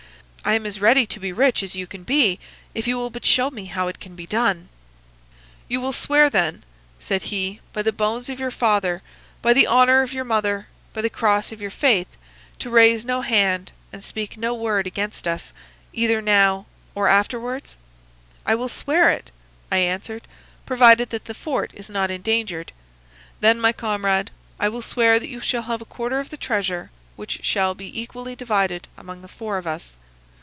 'I 0.43 0.53
am 0.55 0.65
as 0.65 0.81
ready 0.81 1.05
to 1.05 1.19
be 1.19 1.31
rich 1.31 1.61
as 1.61 1.75
you 1.75 1.85
can 1.85 2.01
be, 2.03 2.39
if 2.73 2.87
you 2.87 2.97
will 2.97 3.11
but 3.11 3.23
show 3.23 3.51
me 3.51 3.65
how 3.65 3.87
it 3.87 3.99
can 3.99 4.15
be 4.15 4.25
done.' 4.25 4.69
"'You 5.69 5.79
will 5.79 5.93
swear, 5.93 6.31
then,' 6.31 6.63
said 6.99 7.21
he, 7.29 7.59
'by 7.73 7.83
the 7.83 7.91
bones 7.93 8.27
of 8.27 8.39
your 8.39 8.49
father, 8.49 9.03
by 9.43 9.53
the 9.53 9.67
honour 9.67 10.01
of 10.01 10.13
your 10.13 10.23
mother, 10.25 10.65
by 10.95 11.01
the 11.03 11.11
cross 11.11 11.51
of 11.51 11.61
your 11.61 11.69
faith, 11.69 12.07
to 12.57 12.71
raise 12.71 13.05
no 13.05 13.21
hand 13.21 13.71
and 13.93 14.03
speak 14.03 14.35
no 14.35 14.55
word 14.55 14.87
against 14.87 15.27
us, 15.27 15.53
either 15.93 16.23
now 16.23 16.65
or 16.95 17.07
afterwards?' 17.07 17.75
"'I 18.43 18.55
will 18.55 18.67
swear 18.67 19.11
it,' 19.11 19.29
I 19.71 19.77
answered, 19.77 20.27
'provided 20.65 21.11
that 21.11 21.25
the 21.25 21.35
fort 21.35 21.69
is 21.75 21.87
not 21.87 22.09
endangered.' 22.09 22.71
"'Then 23.41 23.61
my 23.61 23.71
comrade 23.73 24.31
and 24.31 24.31
I 24.65 24.69
will 24.69 24.81
swear 24.81 25.19
that 25.19 25.29
you 25.29 25.39
shall 25.39 25.61
have 25.61 25.81
a 25.81 25.85
quarter 25.85 26.19
of 26.19 26.31
the 26.31 26.35
treasure 26.35 26.89
which 27.15 27.45
shall 27.45 27.75
be 27.75 27.97
equally 28.01 28.35
divided 28.35 28.87
among 28.97 29.21
the 29.21 29.27
four 29.27 29.59
of 29.59 29.67
us. 29.67 29.97